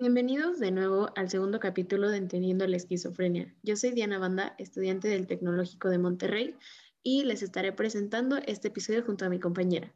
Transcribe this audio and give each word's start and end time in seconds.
Bienvenidos 0.00 0.58
de 0.58 0.72
nuevo 0.72 1.10
al 1.14 1.30
segundo 1.30 1.60
capítulo 1.60 2.10
de 2.10 2.16
Entendiendo 2.16 2.66
la 2.66 2.76
Esquizofrenia. 2.76 3.54
Yo 3.62 3.76
soy 3.76 3.92
Diana 3.92 4.18
Banda, 4.18 4.56
estudiante 4.58 5.06
del 5.06 5.28
Tecnológico 5.28 5.88
de 5.88 5.98
Monterrey, 5.98 6.56
y 7.04 7.22
les 7.24 7.42
estaré 7.42 7.72
presentando 7.72 8.38
este 8.38 8.68
episodio 8.68 9.04
junto 9.04 9.26
a 9.26 9.28
mi 9.28 9.38
compañera, 9.38 9.94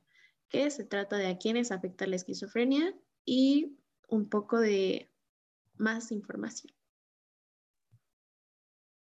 que 0.49 0.71
se 0.71 0.85
trata 0.85 1.17
de 1.17 1.27
a 1.27 1.39
quiénes 1.39 1.73
afecta 1.73 2.07
la 2.07 2.17
esquizofrenia 2.17 2.95
y 3.25 3.79
un 4.09 4.29
poco 4.29 4.61
de 4.61 5.11
más 5.77 6.13
información. 6.13 6.73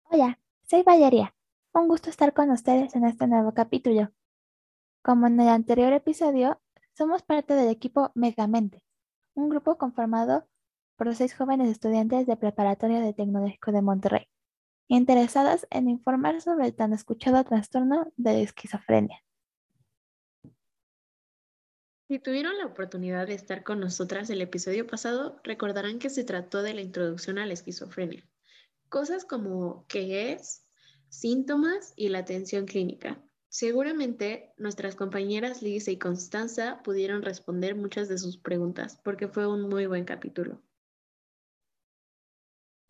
Hola, 0.05 0.39
soy 0.63 0.85
Valeria. 0.85 1.35
Un 1.75 1.89
gusto 1.89 2.09
estar 2.09 2.33
con 2.33 2.51
ustedes 2.51 2.95
en 2.95 3.05
este 3.05 3.27
nuevo 3.27 3.53
capítulo. 3.53 4.13
Como 5.03 5.27
en 5.27 5.41
el 5.41 5.49
anterior 5.49 5.93
episodio, 5.93 6.61
somos 6.95 7.23
parte 7.23 7.55
del 7.55 7.69
equipo 7.69 8.13
Megamente, 8.15 8.83
un 9.35 9.49
grupo 9.49 9.77
conformado 9.79 10.49
por 10.97 11.15
seis 11.15 11.35
jóvenes 11.35 11.69
estudiantes 11.69 12.27
de 12.27 12.37
Preparatoria 12.37 13.01
de 13.01 13.13
Tecnológico 13.13 13.73
de 13.73 13.83
Monterrey, 13.83 14.29
interesadas 14.89 15.67
en 15.71 15.89
informar 15.89 16.41
sobre 16.41 16.67
el 16.67 16.75
tan 16.75 16.93
escuchado 16.93 17.43
trastorno 17.45 18.13
de 18.17 18.33
la 18.33 18.39
esquizofrenia. 18.41 19.23
Si 22.09 22.21
tuvieron 22.21 22.57
la 22.57 22.67
oportunidad 22.67 23.27
de 23.27 23.35
estar 23.35 23.65
con 23.65 23.81
nosotras 23.81 24.31
el 24.31 24.41
episodio 24.41 24.87
pasado, 24.87 25.41
recordarán 25.43 25.99
que 25.99 26.09
se 26.09 26.23
trató 26.23 26.63
de 26.63 26.73
la 26.73 26.81
introducción 26.81 27.39
a 27.39 27.47
la 27.47 27.53
esquizofrenia. 27.53 28.25
Cosas 28.89 29.25
como 29.25 29.85
qué 29.89 30.33
es, 30.33 30.65
síntomas 31.09 31.93
y 31.97 32.09
la 32.09 32.19
atención 32.19 32.67
clínica. 32.67 33.21
Seguramente 33.49 34.53
nuestras 34.57 34.95
compañeras 34.95 35.63
Lisa 35.63 35.91
y 35.91 35.99
Constanza 35.99 36.81
pudieron 36.85 37.23
responder 37.23 37.75
muchas 37.75 38.09
de 38.09 38.19
sus 38.19 38.37
preguntas 38.37 39.01
porque 39.03 39.27
fue 39.27 39.49
un 39.49 39.69
muy 39.69 39.87
buen 39.87 40.05
capítulo. 40.05 40.63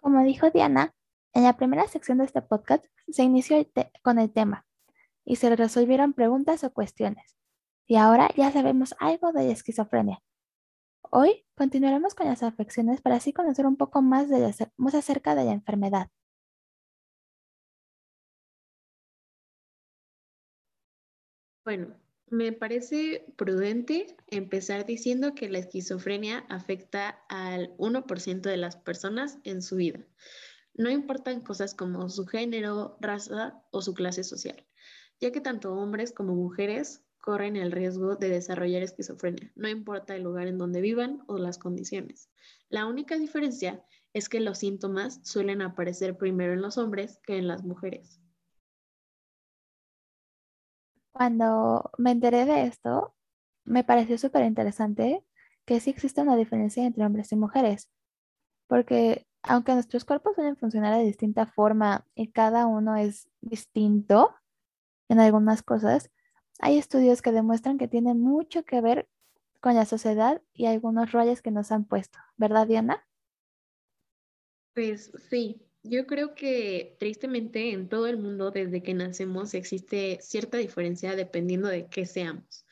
Como 0.00 0.22
dijo 0.24 0.50
Diana, 0.50 0.94
en 1.36 1.42
la 1.42 1.58
primera 1.58 1.86
sección 1.86 2.16
de 2.16 2.24
este 2.24 2.40
podcast 2.40 2.86
se 3.10 3.22
inició 3.22 3.58
con 4.02 4.18
el 4.18 4.32
tema 4.32 4.66
y 5.22 5.36
se 5.36 5.54
resolvieron 5.54 6.14
preguntas 6.14 6.64
o 6.64 6.72
cuestiones. 6.72 7.36
Y 7.86 7.96
ahora 7.96 8.30
ya 8.38 8.50
sabemos 8.50 8.94
algo 9.00 9.32
de 9.32 9.44
la 9.44 9.52
esquizofrenia. 9.52 10.22
Hoy 11.02 11.44
continuaremos 11.54 12.14
con 12.14 12.26
las 12.26 12.42
afecciones 12.42 13.02
para 13.02 13.16
así 13.16 13.34
conocer 13.34 13.66
un 13.66 13.76
poco 13.76 14.00
más, 14.00 14.30
de 14.30 14.50
más 14.78 14.94
acerca 14.94 15.34
de 15.34 15.44
la 15.44 15.52
enfermedad. 15.52 16.08
Bueno, 21.66 21.94
me 22.30 22.52
parece 22.52 23.26
prudente 23.36 24.16
empezar 24.28 24.86
diciendo 24.86 25.34
que 25.34 25.50
la 25.50 25.58
esquizofrenia 25.58 26.46
afecta 26.48 27.20
al 27.28 27.76
1% 27.76 28.40
de 28.40 28.56
las 28.56 28.76
personas 28.76 29.38
en 29.44 29.60
su 29.60 29.76
vida. 29.76 30.00
No 30.78 30.90
importan 30.90 31.40
cosas 31.40 31.74
como 31.74 32.08
su 32.10 32.26
género, 32.26 32.98
raza 33.00 33.62
o 33.70 33.80
su 33.80 33.94
clase 33.94 34.24
social, 34.24 34.66
ya 35.20 35.32
que 35.32 35.40
tanto 35.40 35.74
hombres 35.74 36.12
como 36.12 36.34
mujeres 36.34 37.02
corren 37.18 37.56
el 37.56 37.72
riesgo 37.72 38.16
de 38.16 38.28
desarrollar 38.28 38.82
esquizofrenia, 38.82 39.50
no 39.56 39.68
importa 39.68 40.14
el 40.14 40.22
lugar 40.22 40.48
en 40.48 40.58
donde 40.58 40.82
vivan 40.82 41.24
o 41.28 41.38
las 41.38 41.56
condiciones. 41.56 42.30
La 42.68 42.86
única 42.86 43.16
diferencia 43.16 43.82
es 44.12 44.28
que 44.28 44.40
los 44.40 44.58
síntomas 44.58 45.20
suelen 45.24 45.62
aparecer 45.62 46.18
primero 46.18 46.52
en 46.52 46.60
los 46.60 46.76
hombres 46.76 47.20
que 47.24 47.38
en 47.38 47.48
las 47.48 47.64
mujeres. 47.64 48.20
Cuando 51.10 51.90
me 51.96 52.10
enteré 52.10 52.44
de 52.44 52.64
esto, 52.64 53.14
me 53.64 53.82
pareció 53.82 54.18
súper 54.18 54.44
interesante 54.44 55.24
que 55.64 55.80
sí 55.80 55.88
existe 55.88 56.20
una 56.20 56.36
diferencia 56.36 56.84
entre 56.84 57.06
hombres 57.06 57.32
y 57.32 57.36
mujeres, 57.36 57.90
porque 58.66 59.26
aunque 59.46 59.72
nuestros 59.72 60.04
cuerpos 60.04 60.34
suelen 60.34 60.56
funcionar 60.56 60.96
de 60.96 61.04
distinta 61.04 61.46
forma 61.46 62.06
y 62.14 62.28
cada 62.28 62.66
uno 62.66 62.96
es 62.96 63.28
distinto 63.40 64.34
en 65.08 65.20
algunas 65.20 65.62
cosas, 65.62 66.10
hay 66.58 66.78
estudios 66.78 67.22
que 67.22 67.32
demuestran 67.32 67.78
que 67.78 67.88
tiene 67.88 68.14
mucho 68.14 68.64
que 68.64 68.80
ver 68.80 69.08
con 69.60 69.74
la 69.74 69.84
sociedad 69.84 70.42
y 70.52 70.66
algunos 70.66 71.12
roles 71.12 71.42
que 71.42 71.50
nos 71.50 71.72
han 71.72 71.84
puesto, 71.84 72.18
¿verdad, 72.36 72.66
Diana? 72.66 73.06
Pues 74.74 75.12
sí, 75.30 75.62
yo 75.82 76.06
creo 76.06 76.34
que 76.34 76.96
tristemente 76.98 77.72
en 77.72 77.88
todo 77.88 78.06
el 78.06 78.18
mundo 78.18 78.50
desde 78.50 78.82
que 78.82 78.94
nacemos 78.94 79.54
existe 79.54 80.18
cierta 80.20 80.58
diferencia 80.58 81.14
dependiendo 81.14 81.68
de 81.68 81.88
qué 81.88 82.04
seamos. 82.06 82.66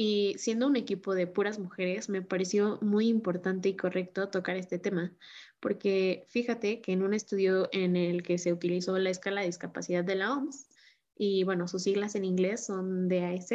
Y 0.00 0.36
siendo 0.38 0.68
un 0.68 0.76
equipo 0.76 1.14
de 1.16 1.26
puras 1.26 1.58
mujeres, 1.58 2.08
me 2.08 2.22
pareció 2.22 2.78
muy 2.82 3.08
importante 3.08 3.68
y 3.68 3.76
correcto 3.76 4.28
tocar 4.28 4.56
este 4.56 4.78
tema, 4.78 5.12
porque 5.60 6.24
fíjate 6.28 6.80
que 6.80 6.92
en 6.92 7.02
un 7.02 7.14
estudio 7.14 7.68
en 7.72 7.96
el 7.96 8.22
que 8.22 8.38
se 8.38 8.52
utilizó 8.52 8.98
la 8.98 9.10
escala 9.10 9.40
de 9.40 9.48
discapacidad 9.48 10.04
de 10.04 10.16
la 10.16 10.32
OMS, 10.32 10.68
y 11.16 11.44
bueno, 11.44 11.66
sus 11.66 11.82
siglas 11.82 12.14
en 12.14 12.24
inglés 12.24 12.64
son 12.64 13.08
DAS, 13.08 13.50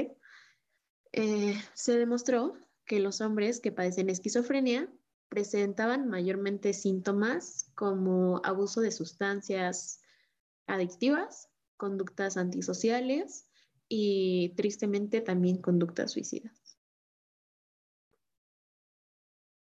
eh, 1.14 1.56
se 1.74 1.98
demostró 1.98 2.58
que 2.86 3.00
los 3.00 3.22
hombres 3.22 3.62
que 3.62 3.72
padecen 3.72 4.10
esquizofrenia 4.10 4.92
presentaban 5.30 6.08
mayormente 6.10 6.74
síntomas 6.74 7.72
como 7.76 8.42
abuso 8.44 8.82
de 8.82 8.92
sustancias 8.92 10.02
adictivas, 10.68 11.50
conductas 11.78 12.38
antisociales 12.38 13.48
y 13.88 14.54
tristemente 14.56 15.22
también 15.22 15.62
conductas 15.62 16.12
suicidas. 16.12 16.78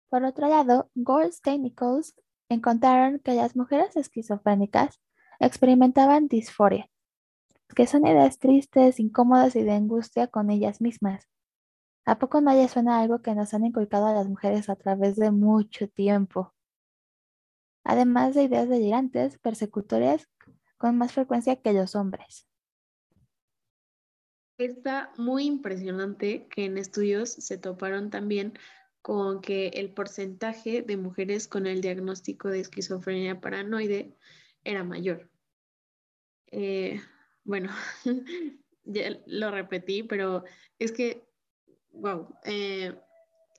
Por 0.09 0.25
otro 0.25 0.49
lado, 0.49 0.91
Goldstein 0.95 1.65
y 1.65 1.75
Coles 1.75 2.15
encontraron 2.49 3.19
que 3.21 3.35
las 3.35 3.57
mujeres 3.57 3.97
esquizofrénicas 3.97 5.01
experimentaban 5.41 6.29
disforia, 6.29 6.89
que 7.75 7.87
son 7.87 8.07
ideas 8.07 8.39
tristes, 8.39 9.01
incómodas 9.01 9.57
y 9.57 9.63
de 9.63 9.73
angustia 9.73 10.27
con 10.27 10.51
ellas 10.51 10.81
mismas, 10.81 11.29
¿A 12.05 12.19
poco 12.19 12.41
no 12.41 12.53
le 12.53 12.69
suena 12.69 13.01
algo 13.01 13.23
que 13.23 13.35
nos 13.35 13.55
han 13.55 13.65
inculcado 13.65 14.07
a 14.07 14.13
las 14.13 14.29
mujeres 14.29 14.69
a 14.69 14.75
través 14.75 15.15
de 15.15 15.31
mucho 15.31 15.89
tiempo? 15.89 16.53
Además 17.85 18.35
de 18.35 18.43
ideas 18.43 18.69
delirantes, 18.69 19.39
persecutorias 19.39 20.29
con 20.79 20.99
más 20.99 21.13
frecuencia 21.13 21.57
que 21.57 21.73
los 21.73 21.95
hombres. 21.95 22.49
Está 24.59 25.13
muy 25.17 25.45
impresionante 25.45 26.49
que 26.49 26.65
en 26.65 26.77
estudios 26.77 27.31
se 27.31 27.57
toparon 27.57 28.11
también 28.11 28.59
con 29.03 29.41
que 29.41 29.69
el 29.69 29.93
porcentaje 29.93 30.83
de 30.83 30.97
mujeres 30.97 31.49
con 31.49 31.67
el 31.67 31.81
diagnóstico 31.81 32.49
de 32.49 32.61
esquizofrenia 32.61 33.41
paranoide 33.41 34.17
era 34.65 34.85
mayor. 34.85 35.29
Eh, 36.53 37.01
bueno, 37.45 37.71
ya 38.85 39.21
lo 39.27 39.51
repetí, 39.51 40.05
pero 40.05 40.45
es 40.79 40.93
que 40.93 41.27
wow, 41.93 42.35
eh, 42.45 42.95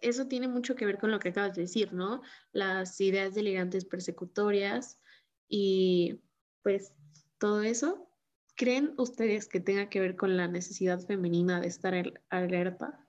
eso 0.02 0.28
tiene 0.28 0.48
mucho 0.48 0.76
que 0.76 0.86
ver 0.86 0.98
con 0.98 1.12
lo 1.12 1.20
que 1.20 1.30
acabas 1.30 1.56
de 1.56 1.64
decir, 1.64 1.94
¿no? 1.94 2.22
Las 2.52 3.00
ideas 3.00 3.34
delirantes 3.34 3.86
persecutorias 3.86 5.00
y 5.48 6.22
pues 6.62 6.94
todo 7.38 7.62
eso. 7.62 8.10
¿Creen 8.56 8.94
ustedes 8.98 9.48
que 9.48 9.60
tenga 9.60 9.90
que 9.90 10.00
ver 10.00 10.16
con 10.16 10.38
la 10.38 10.48
necesidad 10.48 11.00
femenina 11.00 11.60
de 11.60 11.68
estar 11.68 11.94
alerta? 12.30 13.08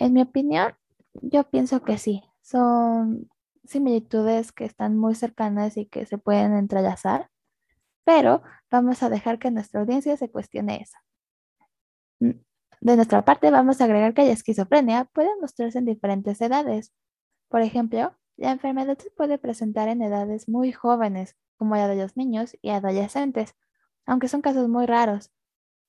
En 0.00 0.12
mi 0.12 0.22
opinión, 0.22 0.74
yo 1.14 1.42
pienso 1.50 1.82
que 1.82 1.98
sí. 1.98 2.22
Son 2.40 3.28
similitudes 3.64 4.52
que 4.52 4.64
están 4.64 4.96
muy 4.96 5.16
cercanas 5.16 5.76
y 5.76 5.86
que 5.86 6.06
se 6.06 6.18
pueden 6.18 6.54
entrelazar, 6.54 7.30
pero 8.04 8.42
vamos 8.70 9.02
a 9.02 9.10
dejar 9.10 9.40
que 9.40 9.50
nuestra 9.50 9.80
audiencia 9.80 10.16
se 10.16 10.30
cuestione 10.30 10.82
eso. 10.82 10.96
De 12.20 12.96
nuestra 12.96 13.24
parte, 13.24 13.50
vamos 13.50 13.80
a 13.80 13.84
agregar 13.84 14.14
que 14.14 14.24
la 14.24 14.32
esquizofrenia 14.32 15.06
puede 15.06 15.30
mostrarse 15.40 15.78
en 15.78 15.84
diferentes 15.84 16.40
edades. 16.40 16.92
Por 17.48 17.62
ejemplo, 17.62 18.16
la 18.36 18.52
enfermedad 18.52 18.96
se 18.98 19.10
puede 19.10 19.36
presentar 19.36 19.88
en 19.88 20.00
edades 20.00 20.48
muy 20.48 20.70
jóvenes, 20.70 21.36
como 21.56 21.74
la 21.74 21.88
de 21.88 21.96
los 21.96 22.16
niños 22.16 22.56
y 22.62 22.70
adolescentes, 22.70 23.56
aunque 24.06 24.28
son 24.28 24.42
casos 24.42 24.68
muy 24.68 24.86
raros, 24.86 25.32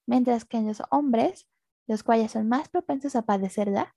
mientras 0.07 0.45
que 0.45 0.57
en 0.57 0.67
los 0.67 0.81
hombres, 0.89 1.47
los 1.85 2.01
cuales 2.01 2.31
son 2.31 2.49
más 2.49 2.69
propensos 2.69 3.15
a 3.15 3.21
padecerla, 3.21 3.95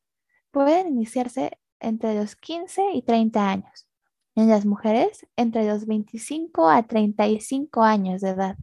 pueden 0.52 0.86
iniciarse 0.86 1.58
entre 1.80 2.14
los 2.14 2.36
15 2.36 2.92
y 2.94 3.02
30 3.02 3.50
años, 3.50 3.88
en 4.36 4.48
las 4.48 4.64
mujeres 4.64 5.26
entre 5.36 5.66
los 5.66 5.86
25 5.86 6.70
a 6.70 6.86
35 6.86 7.82
años 7.82 8.20
de 8.20 8.28
edad. 8.30 8.56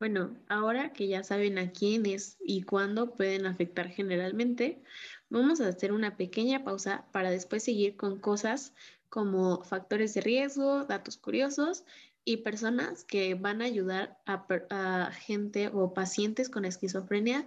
Bueno, 0.00 0.36
ahora 0.48 0.92
que 0.92 1.06
ya 1.08 1.22
saben 1.22 1.58
a 1.58 1.70
quiénes 1.70 2.36
y 2.40 2.62
cuándo 2.62 3.14
pueden 3.14 3.46
afectar 3.46 3.88
generalmente, 3.88 4.82
vamos 5.28 5.60
a 5.60 5.68
hacer 5.68 5.92
una 5.92 6.16
pequeña 6.16 6.64
pausa 6.64 7.06
para 7.12 7.30
después 7.30 7.62
seguir 7.62 7.96
con 7.96 8.18
cosas 8.18 8.74
como 9.08 9.62
factores 9.62 10.14
de 10.14 10.20
riesgo, 10.20 10.84
datos 10.84 11.16
curiosos 11.16 11.84
y 12.24 12.38
personas 12.38 13.04
que 13.04 13.34
van 13.34 13.62
a 13.62 13.66
ayudar 13.66 14.18
a, 14.26 15.10
gente 15.12 15.68
o 15.68 15.94
pacientes 15.94 16.48
con 16.48 16.64
esquizofrenia 16.64 17.46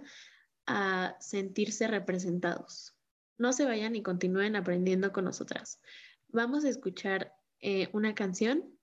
a 0.68 1.16
sentirse 1.18 1.88
representados. 1.88 2.94
No 3.38 3.52
se 3.52 3.64
vayan 3.64 3.96
y 3.96 4.02
continúen 4.02 4.54
aprendiendo 4.54 5.12
con 5.12 5.24
nosotras. 5.24 5.80
Vamos 6.28 6.64
a 6.64 6.68
escuchar 6.68 7.34
eh, 7.60 7.88
una 7.92 8.14
canción. 8.14 8.78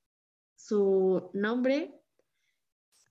Su 0.55 1.29
nombre 1.33 1.93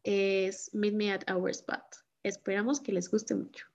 es 0.03 0.75
Meet 0.75 0.95
Me 0.95 1.13
at 1.13 1.31
Our 1.31 1.51
Spot. 1.51 1.85
Esperamos 2.25 2.81
que 2.81 2.93
les 2.93 3.09
guste 3.09 3.35
mucho. 3.35 3.67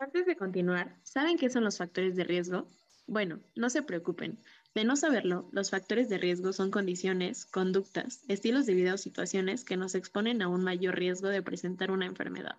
Antes 0.00 0.24
de 0.24 0.34
continuar, 0.34 0.96
¿saben 1.02 1.36
qué 1.36 1.50
son 1.50 1.62
los 1.62 1.76
factores 1.76 2.16
de 2.16 2.24
riesgo? 2.24 2.66
Bueno, 3.06 3.40
no 3.54 3.68
se 3.68 3.82
preocupen. 3.82 4.40
De 4.74 4.82
no 4.82 4.96
saberlo, 4.96 5.50
los 5.52 5.68
factores 5.68 6.08
de 6.08 6.16
riesgo 6.16 6.54
son 6.54 6.70
condiciones, 6.70 7.44
conductas, 7.44 8.24
estilos 8.26 8.64
de 8.64 8.72
vida 8.72 8.94
o 8.94 8.96
situaciones 8.96 9.62
que 9.62 9.76
nos 9.76 9.94
exponen 9.94 10.40
a 10.40 10.48
un 10.48 10.64
mayor 10.64 10.96
riesgo 10.96 11.28
de 11.28 11.42
presentar 11.42 11.90
una 11.90 12.06
enfermedad. 12.06 12.56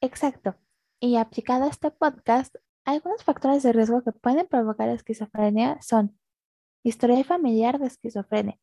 Exacto. 0.00 0.56
Y 1.00 1.16
aplicado 1.16 1.64
a 1.64 1.68
este 1.68 1.90
podcast, 1.90 2.56
algunos 2.86 3.24
factores 3.24 3.62
de 3.62 3.74
riesgo 3.74 4.02
que 4.02 4.12
pueden 4.12 4.46
provocar 4.46 4.88
esquizofrenia 4.88 5.82
son 5.82 6.18
historia 6.82 7.22
familiar 7.24 7.78
de 7.78 7.88
esquizofrenia, 7.88 8.58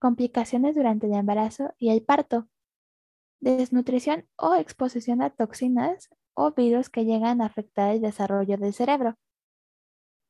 complicaciones 0.00 0.74
durante 0.74 1.06
el 1.06 1.14
embarazo 1.14 1.72
y 1.78 1.90
el 1.90 2.02
parto, 2.02 2.48
desnutrición 3.42 4.26
o 4.36 4.54
exposición 4.54 5.20
a 5.20 5.30
toxinas 5.30 6.08
o 6.34 6.52
virus 6.52 6.88
que 6.88 7.04
llegan 7.04 7.42
a 7.42 7.46
afectar 7.46 7.90
el 7.90 8.00
desarrollo 8.00 8.56
del 8.56 8.72
cerebro. 8.72 9.16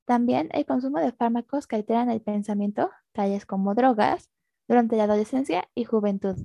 También 0.06 0.48
el 0.52 0.66
consumo 0.66 0.98
de 0.98 1.12
fármacos 1.12 1.66
que 1.66 1.76
alteran 1.76 2.10
el 2.10 2.22
pensamiento, 2.22 2.90
tales 3.12 3.46
como 3.46 3.74
drogas, 3.74 4.30
durante 4.66 4.96
la 4.96 5.04
adolescencia 5.04 5.68
y 5.74 5.84
juventud. 5.84 6.36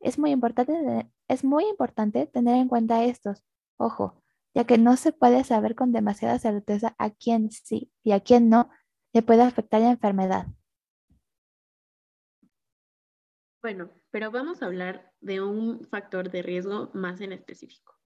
Es 0.00 0.18
muy 0.18 0.30
importante, 0.30 1.10
es 1.28 1.44
muy 1.44 1.66
importante 1.68 2.26
tener 2.26 2.56
en 2.56 2.68
cuenta 2.68 3.04
estos, 3.04 3.44
ojo, 3.76 4.22
ya 4.54 4.64
que 4.64 4.78
no 4.78 4.96
se 4.96 5.12
puede 5.12 5.44
saber 5.44 5.74
con 5.74 5.92
demasiada 5.92 6.38
certeza 6.38 6.94
a 6.98 7.10
quién 7.10 7.50
sí 7.50 7.92
y 8.02 8.12
a 8.12 8.20
quién 8.20 8.48
no 8.48 8.70
le 9.12 9.22
puede 9.22 9.42
afectar 9.42 9.80
la 9.80 9.90
enfermedad. 9.90 10.46
Bueno, 13.66 13.90
pero 14.12 14.30
vamos 14.30 14.62
a 14.62 14.66
hablar 14.66 15.12
de 15.20 15.40
un 15.40 15.84
factor 15.86 16.30
de 16.30 16.40
riesgo 16.40 16.88
más 16.94 17.20
en 17.20 17.32
específico, 17.32 17.98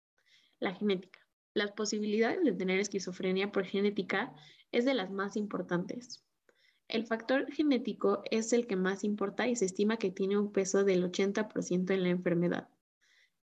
la 0.58 0.74
genética. 0.74 1.20
Las 1.52 1.72
posibilidades 1.72 2.42
de 2.42 2.54
tener 2.54 2.80
esquizofrenia 2.80 3.52
por 3.52 3.66
genética 3.66 4.34
es 4.72 4.86
de 4.86 4.94
las 4.94 5.10
más 5.10 5.36
importantes. 5.36 6.24
El 6.88 7.04
factor 7.04 7.52
genético 7.52 8.22
es 8.30 8.54
el 8.54 8.66
que 8.66 8.76
más 8.76 9.04
importa 9.04 9.48
y 9.48 9.54
se 9.54 9.66
estima 9.66 9.98
que 9.98 10.10
tiene 10.10 10.38
un 10.38 10.50
peso 10.50 10.82
del 10.82 11.04
80% 11.04 11.90
en 11.90 12.04
la 12.04 12.08
enfermedad. 12.08 12.70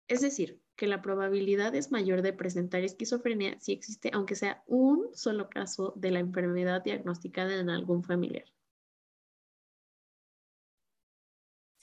Es 0.07 0.21
decir, 0.21 0.63
que 0.77 0.87
la 0.87 1.03
probabilidad 1.03 1.75
es 1.75 1.91
mayor 1.91 2.23
de 2.23 2.33
presentar 2.33 2.85
esquizofrenia 2.85 3.59
si 3.59 3.73
existe 3.73 4.13
aunque 4.15 4.37
sea 4.37 4.63
un 4.69 5.09
solo 5.13 5.51
caso 5.51 5.93
de 5.97 6.13
la 6.13 6.21
enfermedad 6.21 6.85
diagnosticada 6.85 7.59
en 7.59 7.69
algún 7.69 8.05
familiar. 8.05 8.45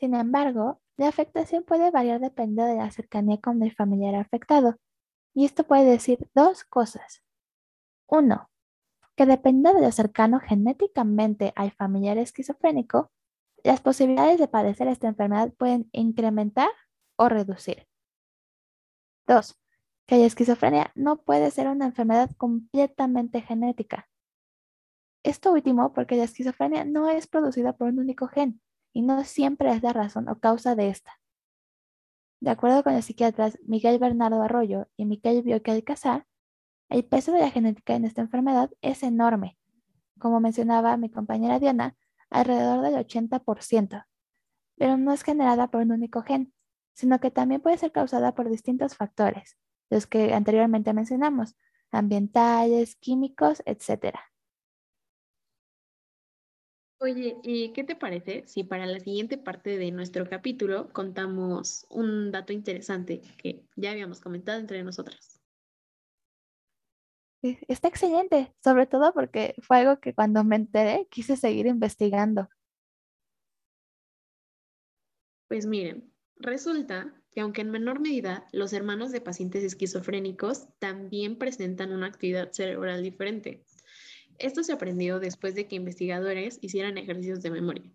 Sin 0.03 0.15
embargo, 0.15 0.81
la 0.97 1.07
afectación 1.07 1.63
puede 1.63 1.89
variar 1.89 2.19
dependiendo 2.19 2.65
de 2.65 2.75
la 2.75 2.91
cercanía 2.91 3.39
con 3.39 3.63
el 3.63 3.73
familiar 3.73 4.15
afectado. 4.15 4.75
Y 5.33 5.45
esto 5.45 5.63
puede 5.63 5.85
decir 5.85 6.29
dos 6.35 6.65
cosas. 6.65 7.23
Uno, 8.09 8.49
que 9.15 9.25
dependiendo 9.25 9.73
de 9.79 9.85
lo 9.85 9.93
cercano 9.93 10.41
genéticamente 10.41 11.53
al 11.55 11.71
familiar 11.71 12.17
esquizofrénico, 12.17 13.13
las 13.63 13.79
posibilidades 13.79 14.39
de 14.39 14.49
padecer 14.49 14.89
esta 14.89 15.07
enfermedad 15.07 15.53
pueden 15.53 15.87
incrementar 15.93 16.71
o 17.15 17.29
reducir. 17.29 17.87
Dos, 19.25 19.57
que 20.05 20.17
la 20.17 20.25
esquizofrenia 20.25 20.91
no 20.95 21.23
puede 21.23 21.49
ser 21.49 21.69
una 21.69 21.85
enfermedad 21.85 22.29
completamente 22.35 23.39
genética. 23.39 24.09
Esto 25.23 25.53
último 25.53 25.93
porque 25.93 26.17
la 26.17 26.25
esquizofrenia 26.25 26.83
no 26.83 27.09
es 27.09 27.25
producida 27.25 27.77
por 27.77 27.87
un 27.87 27.99
único 27.99 28.27
gen, 28.27 28.59
y 28.93 29.01
no 29.01 29.23
siempre 29.23 29.71
es 29.71 29.83
la 29.83 29.91
razón 29.91 30.29
o 30.29 30.39
causa 30.39 30.75
de 30.75 30.89
esta. 30.89 31.19
De 32.39 32.51
acuerdo 32.51 32.83
con 32.83 32.93
los 32.93 33.05
psiquiatras 33.05 33.57
Miguel 33.65 33.99
Bernardo 33.99 34.41
Arroyo 34.41 34.87
y 34.95 35.05
Miquel 35.05 35.41
Bioque 35.43 35.71
Alcázar, 35.71 36.27
el 36.89 37.05
peso 37.05 37.31
de 37.31 37.39
la 37.39 37.49
genética 37.49 37.95
en 37.95 38.05
esta 38.05 38.21
enfermedad 38.21 38.69
es 38.81 39.01
enorme. 39.01 39.57
Como 40.19 40.39
mencionaba 40.39 40.95
mi 40.97 41.09
compañera 41.09 41.59
Diana, 41.59 41.95
alrededor 42.29 42.81
del 42.81 42.95
80%, 42.95 44.05
pero 44.77 44.97
no 44.97 45.11
es 45.13 45.23
generada 45.23 45.67
por 45.69 45.81
un 45.81 45.91
único 45.91 46.21
gen, 46.21 46.53
sino 46.93 47.19
que 47.19 47.31
también 47.31 47.61
puede 47.61 47.77
ser 47.77 47.91
causada 47.91 48.35
por 48.35 48.49
distintos 48.49 48.95
factores, 48.95 49.57
los 49.89 50.05
que 50.05 50.33
anteriormente 50.33 50.93
mencionamos, 50.93 51.55
ambientales, 51.91 52.95
químicos, 52.97 53.63
etc. 53.65 54.17
Oye, 57.03 57.35
¿y 57.43 57.73
qué 57.73 57.83
te 57.83 57.97
parece 57.97 58.43
si 58.47 58.63
para 58.63 58.85
la 58.85 58.97
siguiente 58.97 59.37
parte 59.37 59.77
de 59.77 59.91
nuestro 59.91 60.25
capítulo 60.29 60.87
contamos 60.93 61.85
un 61.89 62.31
dato 62.31 62.53
interesante 62.53 63.19
que 63.37 63.61
ya 63.75 63.91
habíamos 63.91 64.21
comentado 64.21 64.57
entre 64.57 64.81
nosotras? 64.85 65.41
Está 67.67 67.89
excelente, 67.89 68.53
sobre 68.63 68.85
todo 68.85 69.13
porque 69.13 69.53
fue 69.61 69.79
algo 69.79 69.99
que 69.99 70.13
cuando 70.13 70.45
me 70.45 70.55
enteré 70.55 71.05
quise 71.11 71.35
seguir 71.35 71.65
investigando. 71.65 72.47
Pues 75.49 75.65
miren, 75.65 76.09
resulta 76.37 77.13
que 77.33 77.41
aunque 77.41 77.63
en 77.63 77.71
menor 77.71 77.99
medida 77.99 78.47
los 78.53 78.71
hermanos 78.71 79.11
de 79.11 79.19
pacientes 79.19 79.65
esquizofrénicos 79.65 80.69
también 80.79 81.37
presentan 81.37 81.91
una 81.91 82.07
actividad 82.07 82.53
cerebral 82.53 83.03
diferente. 83.03 83.65
Esto 84.39 84.63
se 84.63 84.73
aprendió 84.73 85.19
después 85.19 85.55
de 85.55 85.67
que 85.67 85.75
investigadores 85.75 86.59
hicieran 86.61 86.97
ejercicios 86.97 87.41
de 87.41 87.51
memoria. 87.51 87.91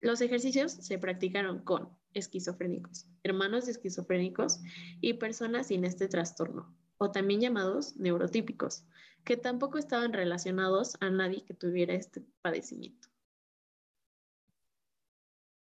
Los 0.00 0.20
ejercicios 0.20 0.72
se 0.72 0.98
practicaron 0.98 1.62
con 1.62 1.90
esquizofrénicos, 2.14 3.06
hermanos 3.22 3.66
de 3.66 3.72
esquizofrénicos 3.72 4.60
y 5.00 5.14
personas 5.14 5.68
sin 5.68 5.84
este 5.84 6.08
trastorno, 6.08 6.74
o 6.98 7.10
también 7.10 7.40
llamados 7.40 7.96
neurotípicos, 7.96 8.84
que 9.24 9.36
tampoco 9.36 9.78
estaban 9.78 10.12
relacionados 10.12 10.96
a 11.00 11.10
nadie 11.10 11.44
que 11.44 11.54
tuviera 11.54 11.94
este 11.94 12.24
padecimiento. 12.42 13.08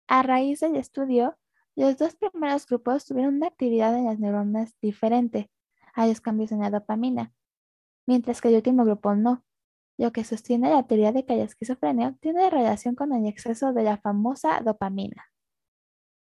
A 0.06 0.22
raíz 0.22 0.60
del 0.60 0.76
estudio, 0.76 1.36
los 1.76 1.96
dos 1.98 2.14
primeros 2.14 2.66
grupos 2.66 3.04
tuvieron 3.04 3.36
una 3.36 3.48
actividad 3.48 3.96
en 3.96 4.06
las 4.06 4.18
neuronas 4.18 4.74
diferente 4.80 5.50
a 5.92 6.06
los 6.06 6.20
cambios 6.20 6.52
en 6.52 6.60
la 6.60 6.70
dopamina, 6.70 7.32
mientras 8.06 8.40
que 8.40 8.48
el 8.48 8.56
último 8.56 8.84
grupo 8.84 9.14
no 9.14 9.44
lo 9.96 10.12
que 10.12 10.24
sostiene 10.24 10.70
la 10.70 10.86
teoría 10.86 11.12
de 11.12 11.24
que 11.24 11.36
la 11.36 11.44
esquizofrenia 11.44 12.16
tiene 12.20 12.50
relación 12.50 12.94
con 12.94 13.12
el 13.12 13.26
exceso 13.26 13.72
de 13.72 13.84
la 13.84 13.98
famosa 13.98 14.60
dopamina. 14.60 15.30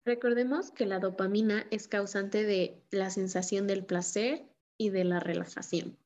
Recordemos 0.05 0.71
que 0.71 0.85
la 0.85 0.99
dopamina 0.99 1.65
es 1.69 1.87
causante 1.87 2.45
de 2.45 2.81
la 2.91 3.09
sensación 3.09 3.67
del 3.67 3.85
placer 3.85 4.47
y 4.77 4.89
de 4.89 5.03
la 5.03 5.19
relajación. 5.19 5.97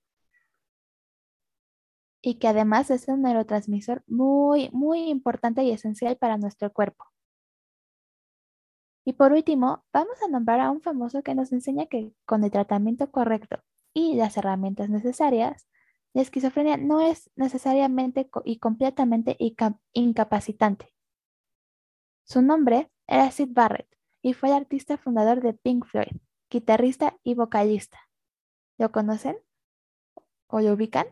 Y 2.24 2.36
que 2.36 2.48
además 2.48 2.90
es 2.90 3.08
un 3.08 3.22
neurotransmisor 3.22 4.04
muy, 4.08 4.70
muy 4.72 5.10
importante 5.10 5.64
y 5.64 5.72
esencial 5.72 6.18
para 6.18 6.38
nuestro 6.38 6.72
cuerpo. 6.72 7.06
Y 9.04 9.14
por 9.14 9.34
último, 9.34 9.84
vamos 9.92 10.22
a 10.24 10.28
nombrar 10.28 10.60
a 10.60 10.72
un 10.72 10.82
famoso 10.82 11.24
que 11.24 11.36
nos 11.36 11.52
enseña 11.52 11.88
que 11.88 12.14
con 12.26 12.44
el 12.44 12.52
tratamiento 12.52 13.12
correcto 13.12 13.60
y 13.94 14.16
las 14.16 14.38
herramientas 14.38 14.90
necesarias, 14.90 15.68
la 16.14 16.22
esquizofrenia 16.22 16.78
no 16.78 17.02
es 17.02 17.32
necesariamente 17.36 18.30
y 18.46 18.60
completamente 18.60 19.38
incapacitante. 19.94 20.94
Su 22.24 22.42
nombre 22.42 22.92
era 23.08 23.32
Sid 23.32 23.50
Barrett 23.52 23.88
y 24.22 24.34
fue 24.34 24.50
el 24.50 24.56
artista 24.56 24.98
fundador 24.98 25.42
de 25.42 25.54
Pink 25.54 25.86
Floyd, 25.86 26.18
guitarrista 26.50 27.18
y 27.24 27.36
vocalista. 27.36 28.00
¿Lo 28.78 28.92
conocen? 28.92 29.38
¿O 30.48 30.60
lo 30.60 30.74
ubican? 30.74 31.08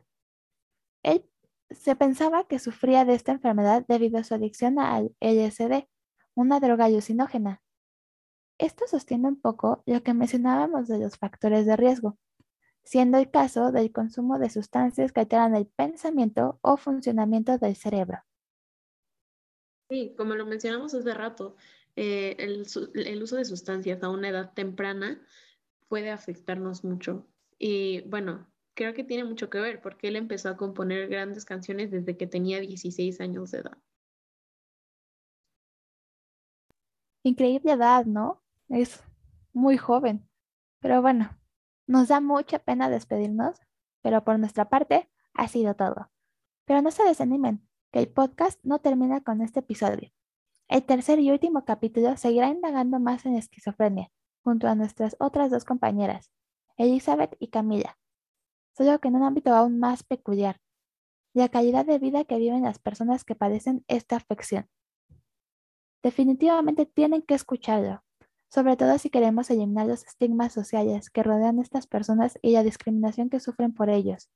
Él 1.04 1.30
se 1.70 1.96
pensaba 1.96 2.48
que 2.48 2.60
sufría 2.60 3.06
de 3.06 3.14
esta 3.14 3.32
enfermedad 3.32 3.86
debido 3.88 4.20
a 4.20 4.24
su 4.24 4.34
adicción 4.34 4.80
al 4.80 5.16
LSD, 5.20 5.88
una 6.36 6.60
droga 6.60 6.86
alucinógena. 6.86 7.62
Esto 8.58 8.86
sostiene 8.88 9.30
un 9.30 9.40
poco 9.40 9.84
lo 9.86 10.04
que 10.04 10.14
mencionábamos 10.14 10.88
de 10.88 11.00
los 11.00 11.18
factores 11.18 11.66
de 11.66 11.78
riesgo, 11.78 12.18
siendo 12.90 13.20
el 13.20 13.30
caso 13.30 13.72
del 13.72 13.92
consumo 13.92 14.40
de 14.40 14.50
sustancias 14.50 15.12
que 15.12 15.20
alteran 15.20 15.56
el 15.56 15.68
pensamiento 15.68 16.58
o 16.64 16.76
funcionamiento 16.76 17.60
del 17.60 17.76
cerebro. 17.76 18.18
Sí, 19.92 20.16
como 20.18 20.34
lo 20.34 20.48
mencionamos 20.48 20.96
hace 20.96 21.14
rato, 21.14 21.56
eh, 21.96 22.36
el, 22.40 22.66
el, 22.96 23.22
uso 23.22 23.36
de 23.36 23.46
sustancias 23.46 24.02
a 24.02 24.10
una 24.10 24.30
edad 24.30 24.54
temprana 24.56 25.24
puede 25.88 26.10
afectarnos 26.10 26.84
mucho. 26.84 27.28
Y 27.60 28.02
bueno, 28.10 28.48
creo 28.74 28.96
que 28.96 29.04
tiene 29.04 29.24
mucho 29.24 29.52
que 29.52 29.60
ver 29.60 29.82
porque 29.82 30.08
él 30.08 30.16
empezó 30.16 30.50
a 30.50 30.58
componer 30.58 31.10
grandes 31.10 31.46
canciones 31.46 31.92
desde 31.92 32.18
que 32.18 32.26
tenía 32.26 32.60
16 32.60 33.22
años 33.22 33.52
de 33.52 33.60
edad. 33.60 33.78
Increíble 37.22 37.74
edad, 37.74 38.08
¿no? 38.08 38.42
Es 38.68 39.04
muy 39.54 39.78
joven. 39.78 40.28
Pero 40.80 41.04
bueno, 41.04 41.39
nos 41.90 42.08
da 42.08 42.22
mucha 42.22 42.60
pena 42.60 42.88
despedirnos, 42.88 43.60
pero 44.04 44.24
por 44.24 44.38
nuestra 44.38 44.70
parte 44.70 45.10
ha 45.34 45.48
sido 45.48 45.74
todo. 45.74 46.12
Pero 46.66 46.84
no 46.84 46.92
se 46.92 47.04
desanimen, 47.04 47.68
que 47.92 47.98
el 47.98 48.08
podcast 48.08 48.60
no 48.64 48.78
termina 48.78 49.22
con 49.22 49.42
este 49.42 49.62
episodio. 49.62 50.12
El 50.68 50.84
tercer 50.84 51.18
y 51.18 51.32
último 51.32 51.66
capítulo 51.66 52.16
seguirá 52.16 52.50
indagando 52.50 53.00
más 53.00 53.26
en 53.26 53.36
esquizofrenia, 53.36 54.12
junto 54.44 54.68
a 54.68 54.76
nuestras 54.76 55.16
otras 55.20 55.50
dos 55.50 55.66
compañeras, 55.66 56.32
Elizabeth 56.78 57.36
y 57.40 57.48
Camila, 57.48 57.98
solo 58.78 59.00
que 59.00 59.08
en 59.08 59.16
un 59.16 59.24
ámbito 59.24 59.56
aún 59.56 59.80
más 59.80 60.04
peculiar, 60.04 60.62
la 61.34 61.50
calidad 61.50 61.88
de 61.88 61.98
vida 61.98 62.24
que 62.24 62.38
viven 62.38 62.62
las 62.62 62.78
personas 62.78 63.24
que 63.24 63.34
padecen 63.34 63.84
esta 63.88 64.16
afección. 64.16 64.70
Definitivamente 66.04 66.86
tienen 66.86 67.24
que 67.24 67.34
escucharlo, 67.34 68.04
sobre 68.50 68.78
todo 68.78 68.98
si 68.98 69.10
queremos 69.10 69.50
eliminar 69.50 69.88
los 69.88 70.06
estigmas 70.06 70.54
sociales 70.54 71.10
que 71.10 71.24
rodean 71.24 71.60
a 71.60 71.62
estas 71.62 71.88
personas 71.88 72.38
y 72.42 72.52
la 72.54 72.64
discriminación 72.64 73.30
que 73.30 73.40
sufren 73.40 73.74
por 73.74 73.90
ellos. 73.90 74.30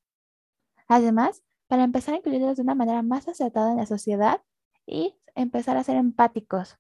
Además, 0.88 1.44
para 1.68 1.84
empezar 1.84 2.14
a 2.14 2.18
incluirlos 2.18 2.58
de 2.58 2.64
una 2.64 2.76
manera 2.76 3.02
más 3.02 3.28
acertada 3.28 3.72
en 3.72 3.78
la 3.78 3.86
sociedad 3.86 4.42
y 4.86 5.16
empezar 5.36 5.78
a 5.78 5.84
ser 5.84 5.98
empáticos. 5.98 6.78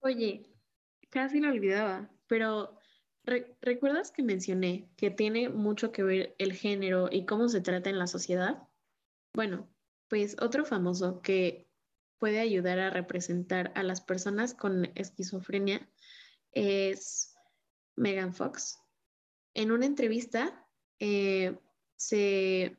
Oye, 0.00 0.46
casi 1.10 1.40
lo 1.40 1.50
olvidaba, 1.50 2.10
pero 2.26 2.78
¿recuerdas 3.60 4.10
que 4.10 4.22
mencioné 4.22 4.90
que 4.96 5.10
tiene 5.10 5.48
mucho 5.48 5.92
que 5.92 6.02
ver 6.02 6.34
el 6.38 6.52
género 6.52 7.08
y 7.10 7.24
cómo 7.26 7.48
se 7.48 7.60
trata 7.60 7.90
en 7.90 7.98
la 7.98 8.06
sociedad? 8.06 8.68
Bueno, 9.34 9.68
pues 10.08 10.36
otro 10.40 10.64
famoso 10.64 11.22
que 11.22 11.68
puede 12.18 12.40
ayudar 12.40 12.78
a 12.78 12.90
representar 12.90 13.72
a 13.74 13.82
las 13.82 14.00
personas 14.00 14.54
con 14.54 14.90
esquizofrenia 14.94 15.88
es 16.52 17.34
Megan 17.96 18.34
Fox. 18.34 18.78
En 19.54 19.72
una 19.72 19.86
entrevista 19.86 20.66
eh, 20.98 21.58
se, 21.96 22.76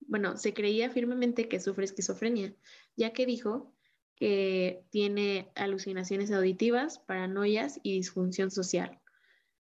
bueno, 0.00 0.36
se 0.36 0.54
creía 0.54 0.90
firmemente 0.90 1.48
que 1.48 1.60
sufre 1.60 1.84
esquizofrenia, 1.84 2.54
ya 2.96 3.12
que 3.12 3.26
dijo 3.26 3.74
que 4.16 4.84
tiene 4.90 5.50
alucinaciones 5.54 6.30
auditivas, 6.30 6.98
paranoias 7.00 7.80
y 7.82 7.94
disfunción 7.94 8.50
social. 8.50 9.00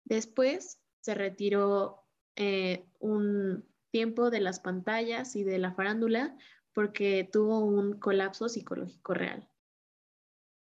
Después 0.03 0.81
se 0.99 1.13
retiró 1.15 2.03
eh, 2.35 2.85
un 2.99 3.65
tiempo 3.91 4.29
de 4.29 4.41
las 4.41 4.59
pantallas 4.59 5.35
y 5.35 5.43
de 5.43 5.59
la 5.59 5.73
farándula 5.73 6.35
porque 6.73 7.27
tuvo 7.31 7.59
un 7.59 7.99
colapso 7.99 8.49
psicológico 8.49 9.13
real. 9.13 9.49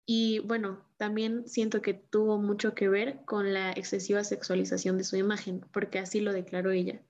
Y 0.06 0.40
bueno, 0.40 0.86
también 0.96 1.48
siento 1.50 1.82
que 1.82 1.94
tuvo 1.94 2.38
mucho 2.38 2.74
que 2.74 2.88
ver 2.88 3.26
con 3.26 3.54
la 3.54 3.72
excesiva 3.72 4.24
sexualización 4.24 4.98
de 4.98 5.04
su 5.04 5.18
imagen, 5.18 5.66
porque 5.74 6.00
así 6.00 6.22
lo 6.22 6.32
declaró 6.32 6.72
ella. 6.72 7.02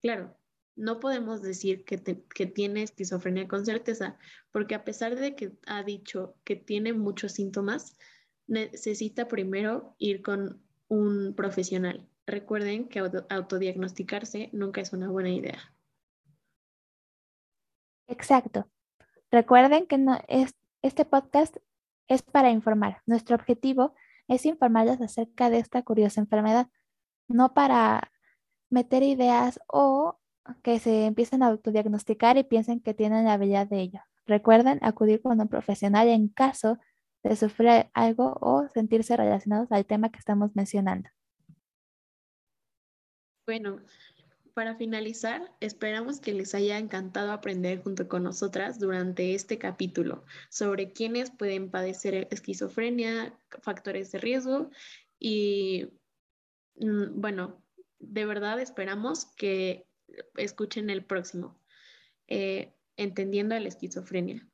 Claro, 0.00 0.36
no 0.76 1.00
podemos 1.00 1.42
decir 1.42 1.84
que, 1.84 2.00
que, 2.00 2.46
tiene 2.46 2.84
esquizofrenia 2.84 3.48
con 3.48 3.66
certeza, 3.66 4.18
porque 4.52 4.76
a 4.76 4.84
pesar 4.84 5.16
de 5.16 5.34
que 5.34 5.52
ha 5.66 5.82
dicho 5.82 6.36
que 6.44 6.54
tiene 6.54 6.92
muchos 6.92 7.32
síntomas, 7.32 7.96
necesita 8.46 9.26
primero 9.26 9.96
ir 9.98 10.22
con 10.22 10.62
un 10.86 11.34
profesional. 11.34 12.08
Recuerden 12.26 12.88
que 12.88 13.00
autodiagnosticarse 13.30 14.50
nunca 14.52 14.80
es 14.80 14.92
una 14.92 15.08
buena 15.08 15.30
idea. 15.30 15.73
Exacto. 18.06 18.68
Recuerden 19.30 19.86
que 19.86 19.98
no 19.98 20.18
es, 20.28 20.54
este 20.82 21.04
podcast 21.04 21.56
es 22.08 22.22
para 22.22 22.50
informar. 22.50 23.02
Nuestro 23.06 23.36
objetivo 23.36 23.94
es 24.28 24.46
informarles 24.46 25.00
acerca 25.00 25.50
de 25.50 25.58
esta 25.58 25.82
curiosa 25.82 26.20
enfermedad, 26.20 26.68
no 27.28 27.54
para 27.54 28.10
meter 28.70 29.02
ideas 29.02 29.60
o 29.66 30.18
que 30.62 30.78
se 30.78 31.06
empiecen 31.06 31.42
a 31.42 31.46
autodiagnosticar 31.48 32.36
y 32.36 32.44
piensen 32.44 32.80
que 32.80 32.94
tienen 32.94 33.24
la 33.24 33.34
habilidad 33.34 33.66
de 33.66 33.80
ello. 33.80 34.00
Recuerden 34.26 34.78
acudir 34.82 35.22
con 35.22 35.40
un 35.40 35.48
profesional 35.48 36.08
en 36.08 36.28
caso 36.28 36.78
de 37.22 37.36
sufrir 37.36 37.90
algo 37.94 38.36
o 38.40 38.68
sentirse 38.68 39.16
relacionados 39.16 39.72
al 39.72 39.86
tema 39.86 40.10
que 40.10 40.18
estamos 40.18 40.54
mencionando. 40.54 41.08
Bueno, 43.46 43.80
para 44.54 44.76
finalizar, 44.76 45.52
esperamos 45.60 46.20
que 46.20 46.32
les 46.32 46.54
haya 46.54 46.78
encantado 46.78 47.32
aprender 47.32 47.82
junto 47.82 48.08
con 48.08 48.22
nosotras 48.22 48.78
durante 48.78 49.34
este 49.34 49.58
capítulo 49.58 50.24
sobre 50.48 50.92
quiénes 50.92 51.30
pueden 51.30 51.70
padecer 51.70 52.28
esquizofrenia, 52.30 53.36
factores 53.60 54.12
de 54.12 54.18
riesgo 54.18 54.70
y, 55.18 55.88
mm, 56.76 57.20
bueno, 57.20 57.62
de 57.98 58.24
verdad 58.24 58.60
esperamos 58.60 59.26
que 59.36 59.86
escuchen 60.36 60.88
el 60.90 61.04
próximo, 61.04 61.60
eh, 62.28 62.70
Entendiendo 62.96 63.58
la 63.58 63.66
esquizofrenia. 63.66 64.46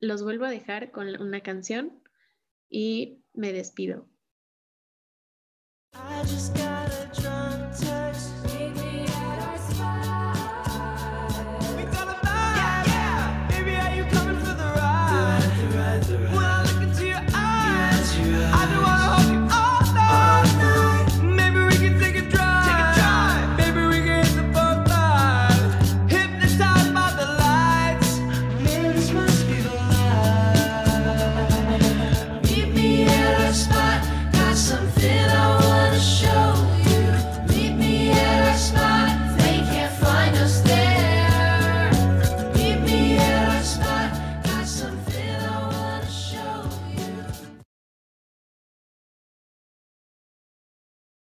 Los 0.00 0.24
vuelvo 0.24 0.44
a 0.44 0.50
dejar 0.50 0.90
con 0.90 1.06
una 1.22 1.40
canción 1.40 2.02
y 2.68 3.22
me 3.32 3.52
despido. 3.52 4.08